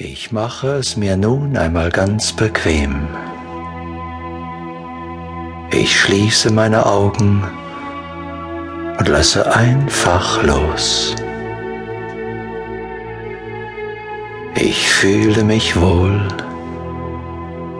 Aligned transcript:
Ich 0.00 0.30
mache 0.30 0.74
es 0.74 0.96
mir 0.96 1.16
nun 1.16 1.56
einmal 1.56 1.90
ganz 1.90 2.32
bequem. 2.32 3.08
Ich 5.72 6.00
schließe 6.00 6.52
meine 6.52 6.86
Augen 6.86 7.42
und 8.96 9.08
lasse 9.08 9.52
einfach 9.52 10.40
los. 10.44 11.16
Ich 14.54 14.88
fühle 14.88 15.42
mich 15.42 15.74
wohl 15.80 16.28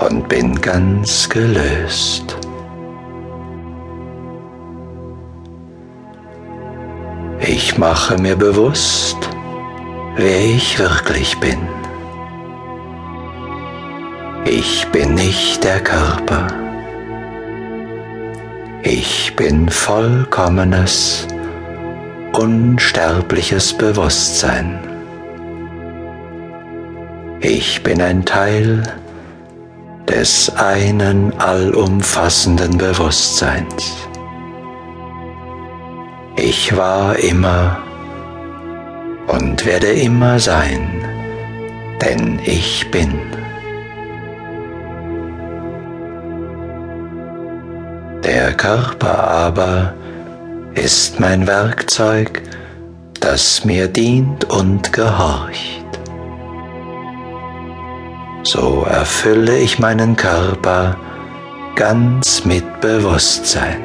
und 0.00 0.28
bin 0.28 0.60
ganz 0.60 1.28
gelöst. 1.28 2.36
Ich 7.38 7.78
mache 7.78 8.20
mir 8.20 8.34
bewusst, 8.34 9.16
wer 10.16 10.40
ich 10.40 10.76
wirklich 10.76 11.38
bin. 11.38 11.79
Ich 14.52 14.84
bin 14.88 15.14
nicht 15.14 15.62
der 15.62 15.78
Körper. 15.78 16.48
Ich 18.82 19.36
bin 19.36 19.68
vollkommenes, 19.68 21.28
unsterbliches 22.32 23.72
Bewusstsein. 23.72 24.80
Ich 27.38 27.80
bin 27.84 28.02
ein 28.02 28.24
Teil 28.24 28.82
des 30.08 30.52
einen 30.56 31.32
allumfassenden 31.38 32.76
Bewusstseins. 32.76 34.08
Ich 36.34 36.76
war 36.76 37.16
immer 37.20 37.78
und 39.28 39.64
werde 39.64 39.92
immer 39.92 40.40
sein, 40.40 40.90
denn 42.02 42.40
ich 42.44 42.90
bin. 42.90 43.39
Der 48.24 48.52
Körper 48.52 49.18
aber 49.28 49.94
ist 50.74 51.18
mein 51.20 51.46
Werkzeug, 51.46 52.42
das 53.18 53.64
mir 53.64 53.88
dient 53.88 54.44
und 54.50 54.92
gehorcht. 54.92 55.84
So 58.42 58.86
erfülle 58.88 59.58
ich 59.58 59.78
meinen 59.78 60.16
Körper 60.16 60.96
ganz 61.76 62.44
mit 62.44 62.80
Bewusstsein. 62.80 63.78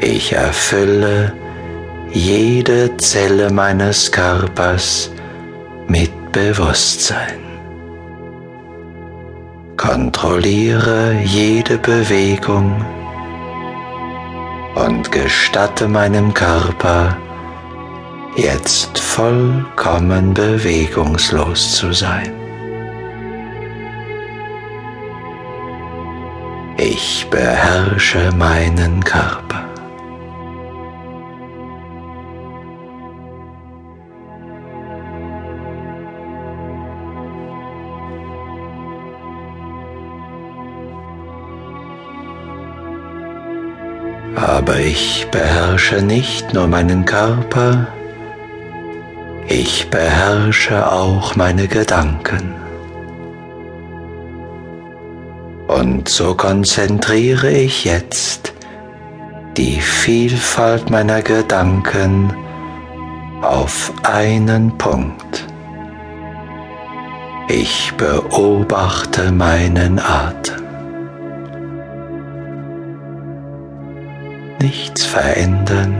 Ich 0.00 0.32
erfülle 0.32 1.32
jede 2.12 2.96
Zelle 2.98 3.50
meines 3.50 4.10
Körpers 4.12 5.10
mit 5.86 6.10
Bewusstsein. 6.32 7.51
Kontrolliere 9.82 11.18
jede 11.24 11.76
Bewegung 11.76 12.86
und 14.76 15.10
gestatte 15.10 15.88
meinem 15.88 16.32
Körper, 16.32 17.16
jetzt 18.36 18.96
vollkommen 19.00 20.34
bewegungslos 20.34 21.72
zu 21.72 21.92
sein. 21.92 22.32
Ich 26.76 27.26
beherrsche 27.28 28.30
meinen 28.36 29.02
Körper. 29.02 29.71
Aber 44.34 44.78
ich 44.78 45.26
beherrsche 45.30 46.02
nicht 46.02 46.54
nur 46.54 46.66
meinen 46.66 47.04
Körper, 47.04 47.86
ich 49.48 49.90
beherrsche 49.90 50.90
auch 50.90 51.36
meine 51.36 51.68
Gedanken. 51.68 52.54
Und 55.68 56.08
so 56.08 56.34
konzentriere 56.34 57.50
ich 57.50 57.84
jetzt 57.84 58.52
die 59.56 59.80
Vielfalt 59.80 60.90
meiner 60.90 61.22
Gedanken 61.22 62.34
auf 63.42 63.92
einen 64.02 64.76
Punkt. 64.78 65.46
Ich 67.48 67.92
beobachte 67.98 69.30
meinen 69.32 69.98
Atem. 69.98 70.61
Nichts 74.62 75.04
verändern, 75.04 75.94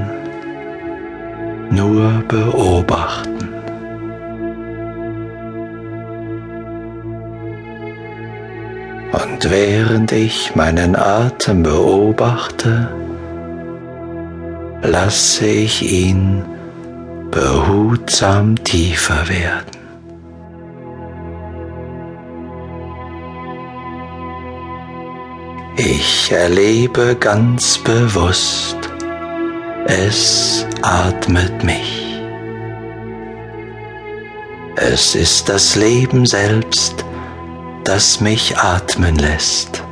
nur 1.71 2.23
beobachten. 2.29 3.49
Und 9.13 9.51
während 9.51 10.13
ich 10.13 10.55
meinen 10.55 10.95
Atem 10.97 11.65
beobachte, 11.65 12.89
lasse 14.83 15.47
ich 15.47 15.83
ihn 15.83 16.45
behutsam 17.31 18.55
tiefer 18.63 19.29
werden. 19.29 19.82
Ich 25.85 26.31
erlebe 26.31 27.17
ganz 27.19 27.77
bewusst, 27.77 28.77
es 29.87 30.65
atmet 30.81 31.65
mich. 31.65 32.21
Es 34.77 35.17
ist 35.17 35.49
das 35.49 35.75
Leben 35.75 36.25
selbst, 36.25 37.05
das 37.83 38.21
mich 38.21 38.57
atmen 38.57 39.17
lässt. 39.17 39.83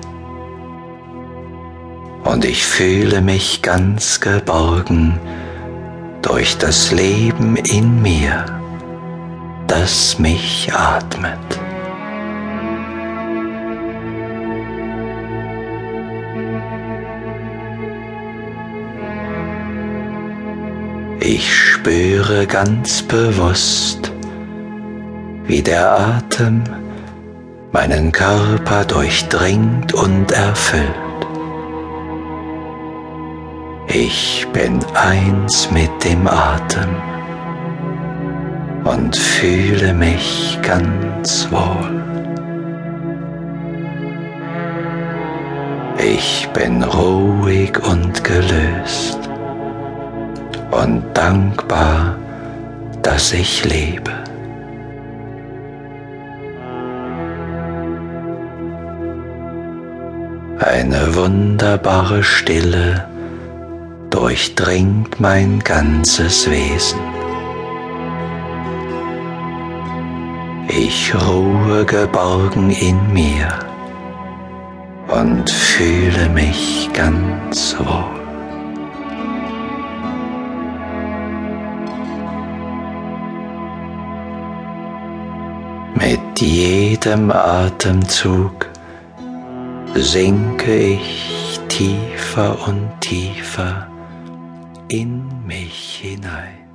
Und 2.23 2.45
ich 2.45 2.65
fühle 2.65 3.21
mich 3.21 3.61
ganz 3.61 4.21
geborgen 4.21 5.19
durch 6.23 6.57
das 6.57 6.93
Leben 6.93 7.57
in 7.57 8.01
mir, 8.01 8.47
das 9.67 10.21
mich 10.21 10.73
atmet. 10.73 11.61
Ich 21.23 21.55
spüre 21.55 22.47
ganz 22.47 23.03
bewusst, 23.03 24.11
wie 25.45 25.61
der 25.61 25.93
Atem 25.93 26.65
meinen 27.73 28.11
Körper 28.11 28.87
durchdringt 28.87 29.93
und 29.93 30.33
erfüllt. 30.33 30.87
Ich 33.89 34.47
bin 34.55 34.81
eins 34.95 35.71
mit 35.71 35.91
dem 36.03 36.27
Atem 36.27 36.97
und 38.85 39.15
fühle 39.15 39.93
mich 39.93 40.59
ganz 40.63 41.47
wohl. 41.51 42.03
Ich 45.99 46.49
bin 46.55 46.83
ruhig 46.83 47.79
und 47.87 48.25
gelöst 48.25 49.30
und 50.71 51.03
dankbar, 51.15 52.17
dass 53.03 53.33
ich 53.33 53.65
lebe. 53.65 54.13
Eine 60.59 61.15
wunderbare 61.15 62.23
Stille 62.23 63.09
durchdringt 64.11 65.19
mein 65.21 65.59
ganzes 65.61 66.51
Wesen. 66.51 67.01
Ich 70.69 71.15
ruhe 71.15 71.85
geborgen 71.85 72.71
in 72.71 73.13
mir 73.13 73.49
und 75.09 75.51
fühle 75.51 76.29
mich 76.29 76.91
ganz 76.93 77.75
wohl. 77.79 78.20
Mit 86.01 86.41
jedem 86.41 87.31
Atemzug 87.31 88.71
sinke 89.95 90.75
ich 90.95 91.61
tiefer 91.69 92.57
und 92.67 92.91
tiefer 93.01 93.87
in 94.89 95.23
mich 95.47 96.01
hinein. 96.03 96.70